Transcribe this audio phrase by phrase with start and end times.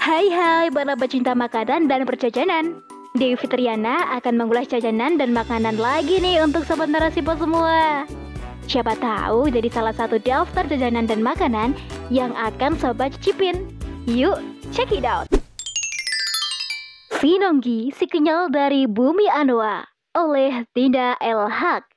[0.00, 2.80] Hai hai para pecinta makanan dan perjajanan.
[3.20, 8.08] Dewi Fitriana akan mengulas jajanan dan makanan lagi nih untuk sobat narasipo semua.
[8.64, 11.76] Siapa tahu jadi salah satu daftar jajanan dan makanan
[12.08, 13.68] yang akan sobat cicipin.
[14.08, 14.40] Yuk
[14.72, 15.28] check it out.
[17.20, 19.84] Sinonggi si kenyal dari Bumi Anoa
[20.16, 21.93] oleh Tinda El Haq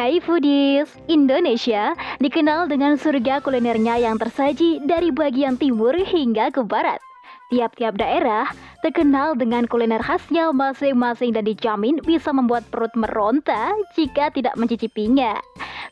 [0.00, 1.92] Hai foodies, Indonesia
[2.24, 6.96] dikenal dengan surga kulinernya yang tersaji dari bagian timur hingga ke barat.
[7.52, 8.48] Tiap-tiap daerah
[8.80, 15.36] terkenal dengan kuliner khasnya masing-masing dan dijamin bisa membuat perut meronta jika tidak mencicipinya.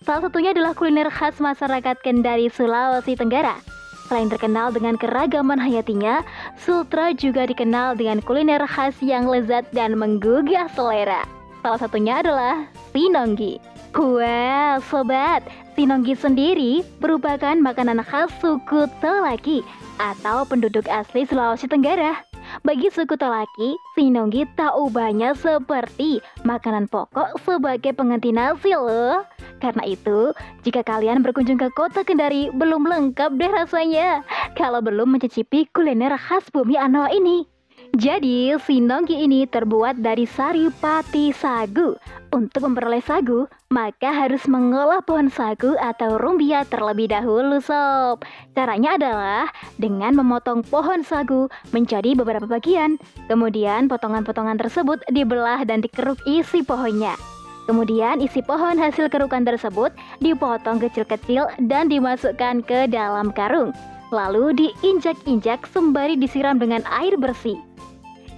[0.00, 3.60] Salah satunya adalah kuliner khas masyarakat Kendari, Sulawesi Tenggara.
[4.08, 6.24] Selain terkenal dengan keragaman hayatinya,
[6.56, 11.28] Sultra juga dikenal dengan kuliner khas yang lezat dan menggugah selera.
[11.60, 12.64] Salah satunya adalah
[12.96, 13.77] Sinonggi.
[13.96, 19.64] Wah, sobat, Sinonggi sendiri merupakan makanan khas suku Tolaki
[19.96, 22.20] atau penduduk asli Sulawesi Tenggara.
[22.64, 29.24] Bagi suku Tolaki, Sinonggi tak ubahnya seperti makanan pokok sebagai pengganti nasi loh.
[29.58, 34.20] Karena itu, jika kalian berkunjung ke kota Kendari, belum lengkap deh rasanya
[34.54, 37.57] kalau belum mencicipi kuliner khas bumi Anoa ini.
[37.98, 41.98] Jadi, sinonggi ini terbuat dari sari pati sagu.
[42.30, 48.22] Untuk memperoleh sagu, maka harus mengolah pohon sagu atau rumbia terlebih dahulu sob.
[48.54, 49.50] Caranya adalah
[49.82, 53.02] dengan memotong pohon sagu menjadi beberapa bagian.
[53.26, 57.18] Kemudian potongan-potongan tersebut dibelah dan dikeruk isi pohonnya.
[57.66, 59.90] Kemudian isi pohon hasil kerukan tersebut
[60.22, 63.74] dipotong kecil-kecil dan dimasukkan ke dalam karung.
[64.14, 67.67] Lalu diinjak-injak sembari disiram dengan air bersih.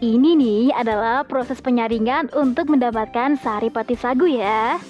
[0.00, 4.80] Ini nih adalah proses penyaringan untuk mendapatkan sari pati sagu ya.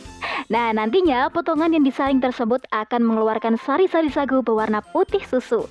[0.46, 5.66] Nah, nantinya potongan yang disaring tersebut akan mengeluarkan sari-sari sagu berwarna putih susu.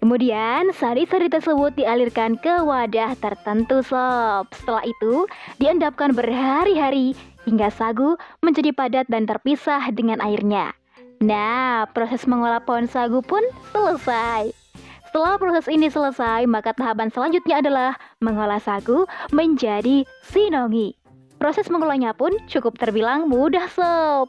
[0.00, 4.48] Kemudian, sari-sari tersebut dialirkan ke wadah tertentu sob.
[4.56, 5.28] Setelah itu,
[5.60, 7.12] diendapkan berhari-hari
[7.44, 10.72] hingga sagu menjadi padat dan terpisah dengan airnya.
[11.20, 13.44] Nah, proses mengolah pohon sagu pun
[13.76, 14.65] selesai.
[15.16, 20.92] Setelah proses ini selesai, maka tahapan selanjutnya adalah mengolah sagu menjadi sinongi.
[21.40, 24.28] Proses mengolahnya pun cukup terbilang mudah sob.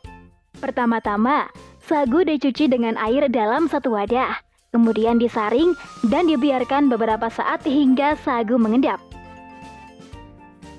[0.63, 1.51] Pertama-tama,
[1.83, 4.39] sagu dicuci dengan air dalam satu wadah.
[4.71, 5.75] Kemudian disaring
[6.07, 9.03] dan dibiarkan beberapa saat hingga sagu mengendap.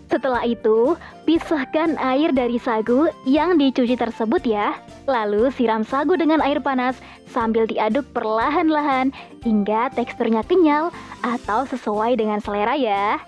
[0.08, 0.96] Setelah itu,
[1.28, 4.72] pisahkan air dari sagu yang dicuci tersebut ya.
[5.04, 6.96] Lalu siram sagu dengan air panas
[7.28, 9.12] sambil diaduk perlahan-lahan
[9.44, 10.88] hingga teksturnya kenyal
[11.20, 13.20] atau sesuai dengan selera ya.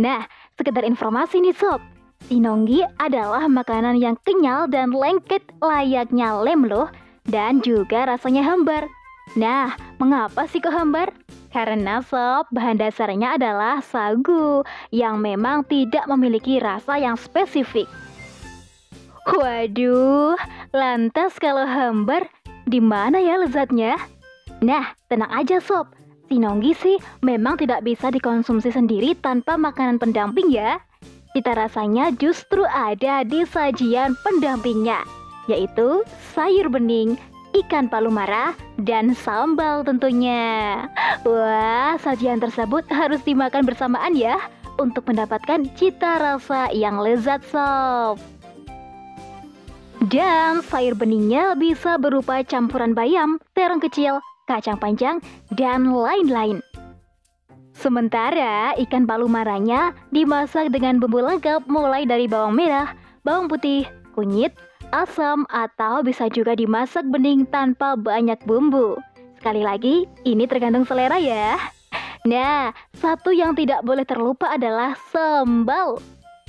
[0.00, 0.24] Nah,
[0.56, 1.84] sekedar informasi nih sob,
[2.32, 6.88] sinonggi adalah makanan yang kenyal dan lengket layaknya lem loh
[7.28, 8.88] dan juga rasanya hambar.
[9.32, 11.14] Nah, mengapa sih kok hambar?
[11.52, 17.84] Karena sob, bahan dasarnya adalah sagu yang memang tidak memiliki rasa yang spesifik.
[19.28, 20.34] Waduh,
[20.72, 22.26] lantas kalau hambar,
[22.64, 24.00] di mana ya lezatnya?
[24.64, 25.92] Nah, tenang aja sob,
[26.32, 30.80] sinonggi sih memang tidak bisa dikonsumsi sendiri tanpa makanan pendamping ya.
[31.32, 35.00] Cita rasanya justru ada di sajian pendampingnya,
[35.48, 36.04] yaitu
[36.36, 37.16] sayur bening,
[37.52, 40.84] ikan palu marah, dan sambal tentunya.
[41.22, 44.40] Wah, sajian tersebut harus dimakan bersamaan ya
[44.80, 48.16] untuk mendapatkan cita rasa yang lezat sob.
[50.10, 54.18] Dan sayur beningnya bisa berupa campuran bayam, terong kecil,
[54.50, 55.22] kacang panjang,
[55.54, 56.58] dan lain-lain.
[57.72, 62.92] Sementara ikan palu marahnya dimasak dengan bumbu lengkap mulai dari bawang merah,
[63.24, 64.52] bawang putih, kunyit,
[64.92, 69.00] asam, atau bisa juga dimasak bening tanpa banyak bumbu.
[69.40, 71.58] Sekali lagi, ini tergantung selera ya.
[72.22, 75.98] Nah, satu yang tidak boleh terlupa adalah sambal.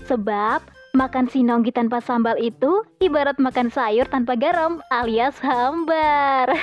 [0.05, 0.61] Sebab
[0.93, 6.53] makan sinonggi tanpa sambal itu ibarat makan sayur tanpa garam alias hambar.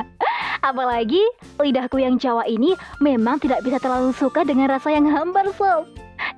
[0.68, 1.24] Apalagi
[1.56, 5.88] lidahku yang Jawa ini memang tidak bisa terlalu suka dengan rasa yang hambar sob.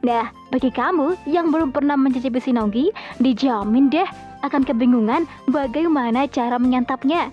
[0.07, 4.07] Nah, bagi kamu yang belum pernah mencicipi sinonggi, dijamin deh
[4.43, 7.31] akan kebingungan bagaimana cara menyantapnya.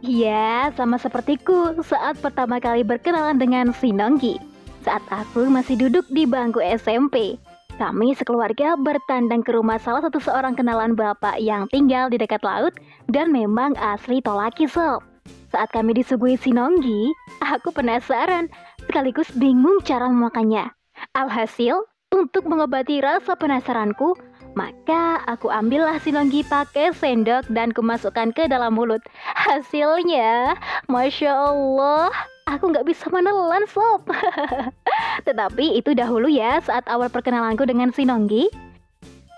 [0.00, 4.40] Ya, sama sepertiku saat pertama kali berkenalan dengan Sinonggi.
[4.80, 7.36] Saat aku masih duduk di bangku SMP,
[7.76, 12.72] kami sekeluarga bertandang ke rumah salah satu seorang kenalan bapak yang tinggal di dekat laut
[13.12, 15.04] dan memang asli Tolaki sob.
[15.52, 17.12] Saat kami disuguhi Sinonggi,
[17.44, 18.48] aku penasaran
[18.88, 20.72] sekaligus bingung cara memakannya.
[21.12, 21.76] Alhasil,
[22.12, 24.16] untuk mengobati rasa penasaranku,
[24.58, 29.02] Maka aku ambillah sinonggi pakai sendok dan kumasukkan ke dalam mulut.
[29.38, 30.58] Hasilnya,
[30.90, 32.10] Masya Allah,
[32.50, 34.10] aku nggak bisa menelan sob.
[35.26, 38.50] Tetapi itu dahulu ya saat awal perkenalanku dengan sinonggi.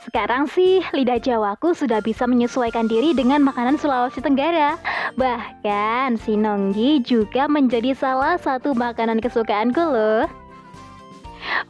[0.03, 4.75] Sekarang sih lidah Jawaku sudah bisa menyesuaikan diri dengan makanan Sulawesi Tenggara.
[5.15, 10.27] Bahkan sinonggi juga menjadi salah satu makanan kesukaanku loh.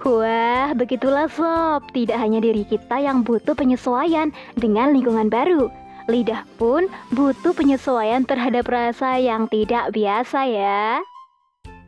[0.01, 1.85] Wah, begitulah sob.
[1.93, 5.69] Tidak hanya diri kita yang butuh penyesuaian dengan lingkungan baru.
[6.09, 11.05] Lidah pun butuh penyesuaian terhadap rasa yang tidak biasa ya.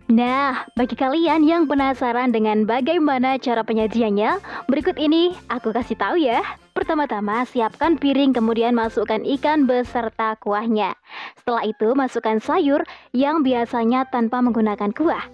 [0.05, 4.37] Nah, bagi kalian yang penasaran dengan bagaimana cara penyajiannya,
[4.69, 6.45] berikut ini aku kasih tahu ya.
[6.77, 10.93] Pertama-tama siapkan piring kemudian masukkan ikan beserta kuahnya.
[11.41, 12.85] Setelah itu masukkan sayur
[13.17, 15.25] yang biasanya tanpa menggunakan kuah.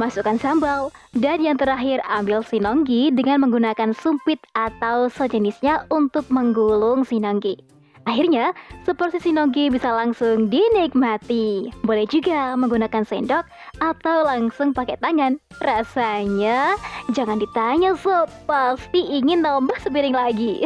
[0.00, 7.60] Masukkan sambal dan yang terakhir ambil sinonggi dengan menggunakan sumpit atau sejenisnya untuk menggulung sinonggi.
[8.08, 8.56] Akhirnya,
[8.88, 11.68] seporsi sinonggi bisa langsung dinikmati.
[11.84, 13.44] Boleh juga menggunakan sendok
[13.84, 15.36] atau langsung pakai tangan.
[15.60, 16.80] Rasanya
[17.12, 20.64] jangan ditanya sob, pasti ingin nambah sepiring lagi.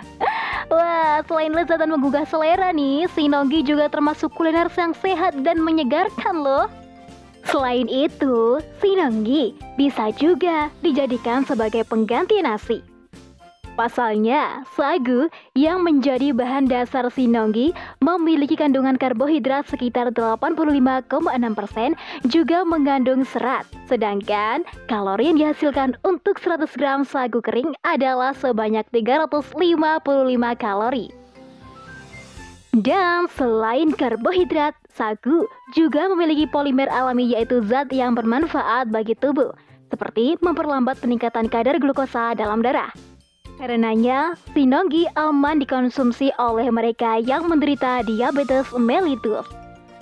[0.72, 6.40] Wah, selain lezat dan menggugah selera nih, sinonggi juga termasuk kuliner yang sehat dan menyegarkan
[6.40, 6.72] loh.
[7.42, 12.92] Selain itu, sinonggi bisa juga dijadikan sebagai pengganti nasi.
[13.72, 17.72] Pasalnya, sagu yang menjadi bahan dasar sinonggi
[18.04, 21.96] memiliki kandungan karbohidrat sekitar 85,6%
[22.28, 23.64] juga mengandung serat.
[23.88, 29.56] Sedangkan kalori yang dihasilkan untuk 100 gram sagu kering adalah sebanyak 355
[30.60, 31.08] kalori.
[32.76, 39.52] Dan selain karbohidrat, sagu juga memiliki polimer alami yaitu zat yang bermanfaat bagi tubuh,
[39.88, 42.92] seperti memperlambat peningkatan kadar glukosa dalam darah.
[43.60, 49.46] Karenanya, sinonggi aman dikonsumsi oleh mereka yang menderita diabetes mellitus.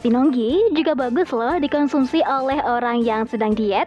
[0.01, 3.85] Sinonggi juga bagus loh dikonsumsi oleh orang yang sedang diet,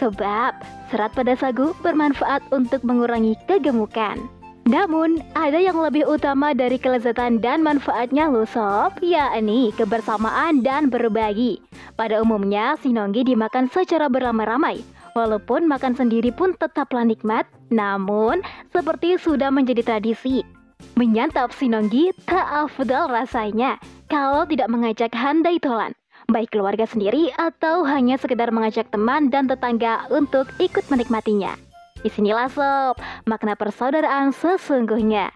[0.00, 0.56] sebab
[0.88, 4.39] serat pada sagu bermanfaat untuk mengurangi kegemukan.
[4.68, 11.62] Namun, ada yang lebih utama dari kelezatan dan manfaatnya loh sob, yakni kebersamaan dan berbagi.
[11.96, 17.42] Pada umumnya, sinonggi dimakan secara beramai-ramai, Walaupun makan sendiri pun tetaplah nikmat,
[17.74, 20.46] namun seperti sudah menjadi tradisi.
[20.94, 23.76] Menyantap sinonggi tak afdal rasanya
[24.06, 25.92] kalau tidak mengajak handai tolan,
[26.30, 31.69] baik keluarga sendiri atau hanya sekedar mengajak teman dan tetangga untuk ikut menikmatinya.
[32.00, 32.96] Di sinilah sob,
[33.28, 35.28] makna persaudaraan sesungguhnya.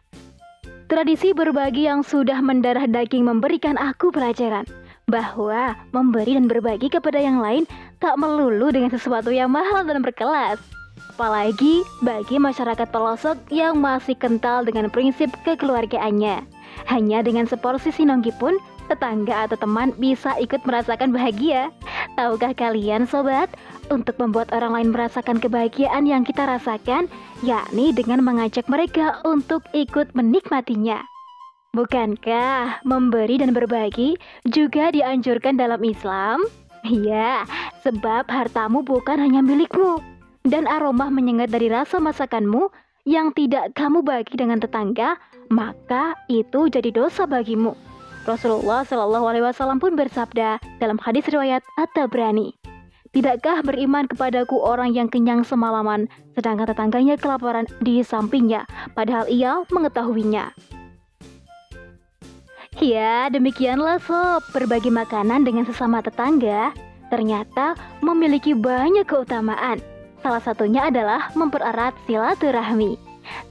[0.89, 4.65] Tradisi berbagi yang sudah mendarah daging memberikan aku pelajaran
[5.09, 7.69] bahwa memberi dan berbagi kepada yang lain
[8.01, 10.61] tak melulu dengan sesuatu yang mahal dan berkelas.
[11.15, 16.43] Apalagi bagi masyarakat pelosok yang masih kental dengan prinsip kekeluargaannya.
[16.91, 18.59] Hanya dengan seporsi sinonggi pun,
[18.91, 21.71] tetangga atau teman bisa ikut merasakan bahagia.
[22.19, 23.47] Tahukah kalian sobat,
[23.91, 27.11] untuk membuat orang lain merasakan kebahagiaan yang kita rasakan,
[27.45, 31.03] yakni dengan mengajak mereka untuk ikut menikmatinya.
[31.75, 34.15] Bukankah memberi dan berbagi
[34.47, 36.45] juga dianjurkan dalam Islam?
[36.87, 37.49] Iya,
[37.83, 39.99] sebab hartamu bukan hanya milikmu,
[40.45, 42.69] dan aroma menyengat dari rasa masakanmu
[43.09, 45.17] yang tidak kamu bagi dengan tetangga,
[45.49, 47.75] maka itu jadi dosa bagimu.
[48.25, 52.57] Rasulullah Shallallahu Alaihi Wasallam pun bersabda dalam hadis riwayat At-Tabrani,
[53.15, 58.67] Tidakkah beriman kepadaku orang yang kenyang semalaman, sedangkan tetangganya kelaparan di sampingnya,
[58.99, 60.51] padahal ia mengetahuinya.
[62.83, 66.75] Ya, demikianlah sob, berbagi makanan dengan sesama tetangga
[67.07, 69.79] ternyata memiliki banyak keutamaan.
[70.19, 72.99] Salah satunya adalah mempererat silaturahmi.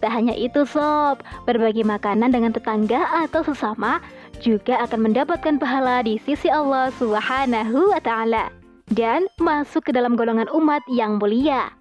[0.04, 4.04] Tak hanya itu sob, berbagi makanan dengan tetangga atau sesama
[4.44, 8.63] juga akan mendapatkan pahala di sisi Allah Subhanahu wa taala
[8.94, 11.74] dan masuk ke dalam golongan umat yang mulia.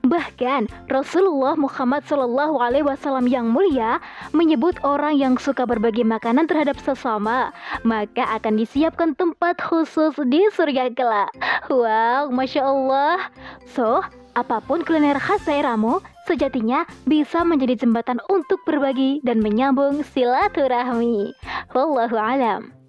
[0.00, 4.00] Bahkan Rasulullah Muhammad Shallallahu Alaihi Wasallam yang mulia
[4.32, 7.52] menyebut orang yang suka berbagi makanan terhadap sesama
[7.84, 11.28] maka akan disiapkan tempat khusus di surga kelak.
[11.68, 13.28] Wow, masya Allah.
[13.76, 14.00] So,
[14.32, 21.36] apa pun kuliner khas daerahmu sejatinya bisa menjadi jembatan untuk berbagi dan menyambung silaturahmi.
[21.76, 22.79] Wallahu alam.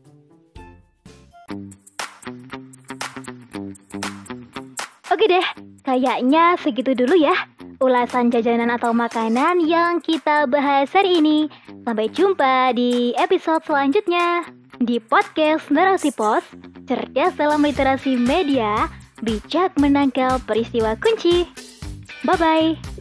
[5.11, 5.43] Oke deh,
[5.83, 7.35] kayaknya segitu dulu ya
[7.81, 11.49] ulasan jajanan atau makanan yang kita bahas hari ini.
[11.83, 14.45] Sampai jumpa di episode selanjutnya
[14.77, 16.45] di podcast Narasi Pos,
[16.85, 18.87] cerdas dalam literasi media,
[19.25, 21.49] bijak menangkal peristiwa kunci.
[22.21, 23.00] Bye-bye.